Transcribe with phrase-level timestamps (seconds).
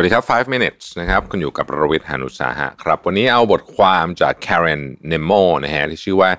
[0.00, 6.30] วัสดีครับ 5 minutes นะครับ คุณอยู่กับรวิทยานุสาหะครับ วันนี้เอาบทความจาก Karen Nemo นะฮะที่ชื่อว่า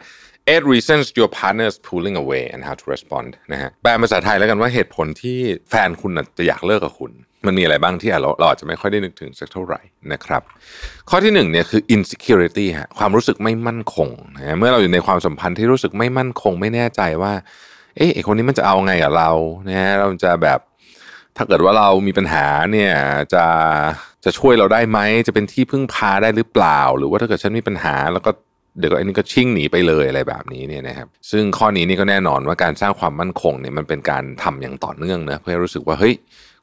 [0.52, 7.11] eight reasons your Partner's pulling away and how to respond นะฮะ แปลภาษาไทยแล้วกันว่าเหตุผลที่แฟนคุณจะอยากเลิกกับคุณ
[7.45, 10.41] มันมีอะไรบ้างที่เราเราอาจจะไม่ค่อยได้นึกถึงสักเท่าไหร่นะครับ
[11.09, 17.33] ข้อที่หนึ่งเนี่ยคือ insecurity ฮะ ความรู้สึกไม่มั่นคงนะฮะเมื่อเราอยู่ในความสัมพันธ์ที่รู้สึกไม่มั่นคง ไม่แน่ใจว่า
[17.97, 19.31] เอ๊ะคนนี้มันจะเอาไงกับเรา
[19.67, 20.59] นะฮะ เราจะแบบ
[21.38, 22.93] ถ้าเกิดว่าเรามีปัญหาเนี่ย
[23.33, 23.45] จะ
[24.25, 28.31] จะช่วยเราได้ไหมจะเป็นที่พึ่งพาได้หรือเปล่า หรือว่าถ้าเกิดฉันมีปัญหาแล้วก็
[28.79, 36.16] เดี๋ยวก็อันนี้ก็ชิ่งหนีไปเลยอะไรแบบนี้เนี่ยนะครับ ซึ่งข้อนี้นี่ก็แน่นอนว่าการสร้างความมั่นคงเนี่ยมันเป็นการทำอย่างต่อเนื่องนะเพื่อรู้สึกว่าเฮ้ย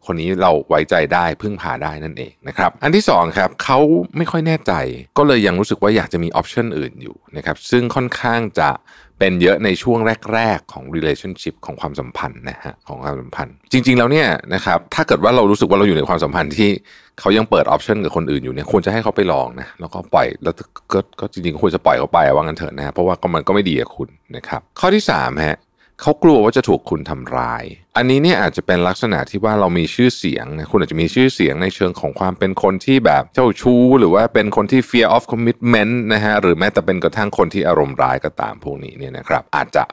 [0.07, 3.79] คนนี้เราไว้ใจได้พึ่งพาได้นั่นเองนะครับ อันที่สองครับเขา
[4.17, 4.73] ไม่ค่อยแน่ใจ
[5.19, 8.71] ก็เลยยังรู้สึกว่าอยากจะมีออปชันอื่นอยู่นะครับซึ่งค่อนข้างจะ
[9.19, 9.99] เป็นเยอะในช่วง
[10.35, 16.71] แรก ๆ ของ relationship ของความสัมพันธ์นะฮะของความสัมพันธ์ จริง ๆ แล้วเนี่ยนะครับถ้าเกิดว่าเรารู้สึกว่าเราอยู่ในความสัมพันธ์ที่
[17.21, 20.55] เขายังเปิดออปชันกับคนอื่นอยู่เนี่ยควรจะให้เขาไปลองนะแล้วก็ปล่อยแล้ว
[20.93, 25.59] ก็ก็จริงๆควรจะปล่อยเขาไปว่างั้นเถอะนะเพราะว่าก็มันก็ไม่ดีกับคุณนะครับข้อที่สามฮะ
[26.01, 27.65] เขากลัวว่าจะถูกคุณทำร้าย
[27.97, 39.85] อันนี้เนี่ยอาจจะเป็นลักษณะที่ว่าเรามีชื่อเสียงนะคุณอาจจะมีชื่อเสียงในเชิงของความเป็นคนที่แบบเจ้าชู้ หรือว่าเป็นคนที่ fear of commitment นะฮะหรือแม้แต่เป็นกระทั่งคนที่อารมณ์ร้ายก็ตามพวกนี้เนี่ยนะครับ อาจจะ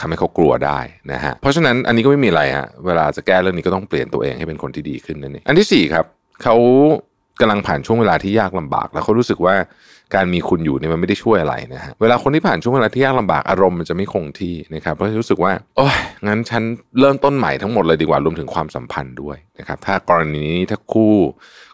[0.00, 0.80] ทำให้เขากลัวได้
[1.12, 6.04] นะฮะเพราะฉะนั้นอันนี้ก็ไม่มีอะไรฮะเวลาจะแก้เรื่องนี้ก็ต้องเปลี่ยนตัวเองให้เป็นคนที่ดีขึ้นนั่นเองอันที่สี่ครับ
[6.42, 6.56] เขา
[7.40, 9.54] กำลังผ่านช่วงเวลาที่ยากลำบาก แล้วเขารู้สึกว่า
[10.14, 16.62] การมีคุณอยู่เนี่ยมันไม่ได้ช่วยอะไรนะฮะเวลาคนที่ผ่านช่วงเวลาที่ยากลำบากอารมณ์มันจะไม่คงที่นะครับเพราะรู้สึกว่าโอ้ยงั้นฉัน
[17.00, 21.14] เริ่มต้นใหม่ทั้งหมดเลยดีกว่ารวมถึงความสัมพันธ์ด้วยนะครับถ้ากรณีนี้ถ้าคู่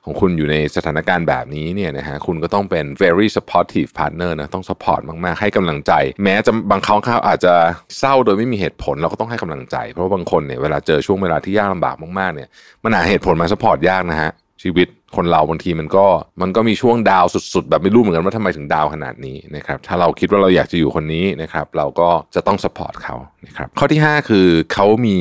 [0.05, 5.93] ของคุณอยู่ในสถานการณ์แบบนี้เนี่ยนะฮะคุณก็ต้องเป็น very supportive partner นะต้อง support มากๆ ให้กำลังใจ
[6.25, 7.55] แม้จะบางครั้งเขาอาจจะ
[7.99, 12.49] เศร้าโดยไม่มีเหตุผลเราก็ต้องให้กำลังใจ เพราะาบางคนเนี่ยเวลาเจอช่วงเวลาที่ยากลำบากมากๆเนี่ย
[12.85, 14.33] มันหาเหตุผลมา support ยากนะฮะ
[14.65, 16.07] ชีวิตคนเราบางทีมันก็
[16.43, 23.17] มันก็มีช่วงดาวสุด ๆ แบบไม่รู้เหมือนกันว่าทำไมถึงดาวขนาดนี้นะครับถ้าเราคิดว่าเราอยากจะอยู่คนนี้นะครับเราก็จะต้องสปอร์ตเขา
[23.47, 25.19] นะครับข้อที่ 5 คือเขามี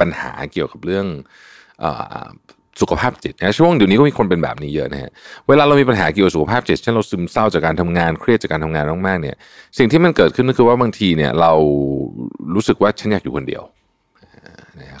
[0.00, 1.06] ปัญหาเกี่ยวกับเรื่อง
[2.80, 5.10] สุขภาพจิตนะช่วงเดี๋ยวนี้ก็มีคนเป็นแบบนี้เยอะนะฮะ
[5.48, 9.36] เวลาเรามีปัญหาเกี่ยวกับสุขภาพจิตเช่นเราซึมเศร้าจากการทำงานเครียดจากการทำงานมากๆเนี่ย
[9.78, 11.52] สิ่งที่มันเกิดขึ้นก็คือว่าบางทีเนี่ยเรา
[12.54, 13.62] รู้สึกว่าฉันอยากอยู่คนเดียว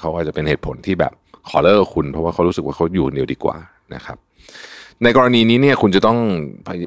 [0.00, 1.12] เขาอาจจะเป็นเหตุผลที่แบบ
[1.48, 3.56] ขอเลิกคุณ เพราะว่าเขารู้สึกว่าเขาอยู่คนเดียวดีกว่า
[3.94, 4.18] นะครับ
[5.04, 6.18] ในกรณีนี้เนี่ยคุณจะต้อง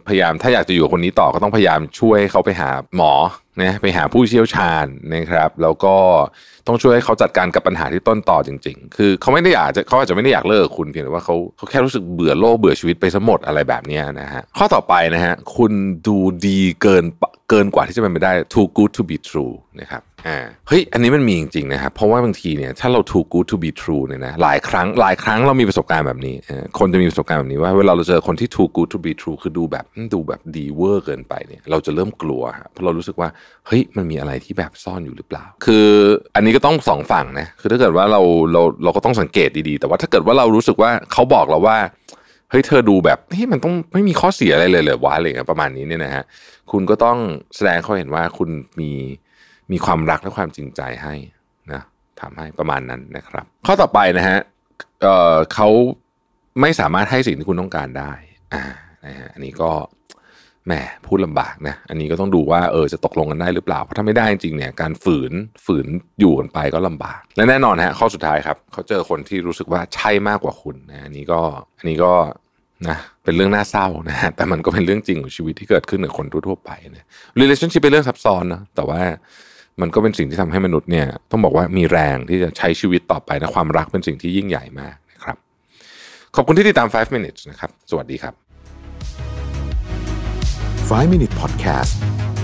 [0.08, 3.14] พยายามถ้าอยากจะอยู่คนนี้ต่อก็ต้องพยายามช่วยเขาไปหาหมอ
[3.62, 5.96] นะไปหาผู้เชี่ยวชาญนะครับ แล้วก็
[6.68, 15.72] ต้องช่วยให้เขาจัดการกับปัญหาที่ต้นต่อจริง ๆ คือเขาไม่ได้อยากจะเขาอาจจะไม่ได้อยากเลิกคุณเพียงแต่ว่าเขาเขาแค่รู้สึกเบื่อโลกเบื่อชีวิตไปซะหมดอะไรแบบนี้นะฮะข้อต่อไปนะฮะคุณ
[16.08, 17.04] ดูดีเกิน
[17.50, 26.36] เกินกว่าที่จะเป็นไปได้ too good to be true นะครับ อ่าเฮ้ยอันนี้มันมีจริงๆนะครับเพราะว่าบางทีเนี่ยถ้าเรา too good to be true เนี่ยนะหลายครั้งหลายครั้งเรามีประสบการณ์แบบนี้
[26.80, 33.30] คนจะมีประสบการณ์แบบนี้ว่าเวลาเราเจอคนที่ too good to be true คือดูแบบดูแบบดีเวอร์เกินไปเนี่ยเราจะเริ่มกลัวเพราะเรารู้สึกว่า
[33.68, 35.88] เฮ้ยมันมีอะไรที่แบบซ่อนอยู่หรือเปล่า คือ
[36.36, 38.22] อันนี้ก็ต้องสองฝั่งนะคือถ้าเกิดว่าเรา
[38.54, 41.78] เราเราก็ต้องสังเกตดีๆ แต่ว่าถ้าเกิดว่าเรารู้สึกว่าเขาบอกเราว่า
[42.50, 46.24] เฮ้ยเธอดูแบบเฮ้ยมันต้องไม่มีข้อเสียอะไรเลยเลยวะอะไรเงี้ยประมาณนี้เนี่ยนะฮะ
[46.72, 47.18] คุณก็ต้อง
[47.56, 48.92] แสดงเขาเห็นว่าคุณมี
[49.72, 51.14] มีความรักและความจริงใจให้
[51.74, 51.82] นะ
[52.22, 54.40] ทำให้ประมาณนั้นนะครับ ข้อต่อไปนะฮะ
[55.02, 55.70] เเขา
[56.62, 58.12] ไม่สามารถให้สิ่งที่คุณต้องการได้
[58.54, 58.64] อ่า
[59.06, 59.72] นะฮะอันนี้ก็
[60.68, 60.74] แหม
[61.08, 65.32] พูดลำบากนะอันนี้ก็ต้องดูว่าเออจะตกลงกันได้หรือเปล่าเพราะถ้าไม่ได้จริงเนี่ยการฝืน
[65.66, 65.88] ฝืน
[66.20, 71.42] อยู่กันไปก็ลำบาก และแน่นอนฮะข้อสุดท้ายครับเขาเจอคนที่รู้สึกว่าใช่มากกว่าคุณนะอันนี้ก็
[71.78, 72.14] อันนี้ก็
[72.88, 77.06] นะเป็นเรื่องน่าเศร้านะฮะแต่มันก็เป็นเรื่องจริงของชีวิตที่เกิดขึ้นกับคนทั่วไปนะ
[77.42, 79.02] relationship เป็นเรื่องซับซ้อนนะแต่ว่า
[79.82, 85.38] มันก็เป็นสิ่งที่ทำให้มนุษย์เนี่ยต้องบอกว่ามีแรงที่จะใช้ชีวิตต่อไปนะความรักเป็นสิ่งที่ยิ่งใหญ่มากนะครับ
[86.36, 88.34] ขอบคุณที่ติดตาม 5 minutes นะครับ สวัสดีครับ
[90.90, 91.94] 5 Minute Podcast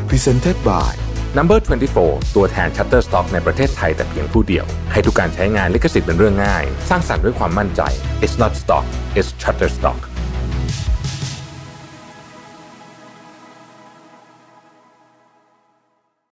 [0.09, 0.91] Presented by
[1.37, 1.59] Number
[1.97, 7.81] 24 ตัวแทน Shutterstock ในประเทศไทยแต่เพียงผู้เดียว ให้ทุกการใช้งานลิขสิทธิ์เป็นเรื่องง่าย สร้างสรรค์ด้วยความมั่นใจ
[8.23, 8.85] It's not stock
[9.17, 9.99] it's Shutterstock